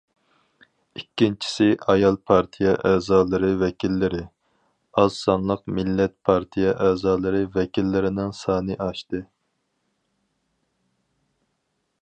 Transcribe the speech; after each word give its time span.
ئىككىنچىسى، 0.99 1.65
ئايال 1.93 2.15
پارتىيە 2.29 2.71
ئەزالىرى 2.91 3.51
ۋەكىللىرى، 3.63 4.23
ئاز 5.01 5.17
سانلىق 5.25 5.61
مىللەت 5.79 6.15
پارتىيە 6.29 6.73
ئەزالىرى 6.87 7.43
ۋەكىللىرىنىڭ 7.59 8.33
سانى 8.39 8.79
ئاشتى. 8.87 9.21